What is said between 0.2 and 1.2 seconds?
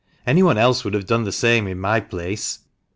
Any one else would have